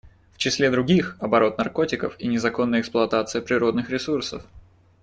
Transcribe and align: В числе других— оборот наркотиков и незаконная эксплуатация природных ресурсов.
В 0.33 0.39
числе 0.39 0.71
других— 0.71 1.15
оборот 1.19 1.59
наркотиков 1.59 2.15
и 2.17 2.25
незаконная 2.27 2.81
эксплуатация 2.81 3.39
природных 3.39 3.91
ресурсов. 3.91 4.43